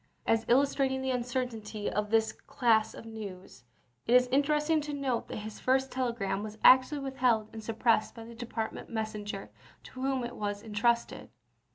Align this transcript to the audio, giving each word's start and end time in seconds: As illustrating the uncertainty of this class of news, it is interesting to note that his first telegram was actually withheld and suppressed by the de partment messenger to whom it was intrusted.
As 0.25 0.45
illustrating 0.47 1.03
the 1.03 1.11
uncertainty 1.11 1.87
of 1.87 2.09
this 2.09 2.31
class 2.33 2.95
of 2.95 3.05
news, 3.05 3.65
it 4.07 4.15
is 4.15 4.25
interesting 4.29 4.81
to 4.81 4.93
note 4.93 5.27
that 5.27 5.37
his 5.45 5.59
first 5.59 5.91
telegram 5.91 6.41
was 6.41 6.57
actually 6.63 7.01
withheld 7.01 7.49
and 7.53 7.63
suppressed 7.63 8.15
by 8.15 8.23
the 8.23 8.33
de 8.33 8.47
partment 8.47 8.89
messenger 8.89 9.51
to 9.83 10.01
whom 10.01 10.23
it 10.23 10.35
was 10.35 10.63
intrusted. 10.63 11.29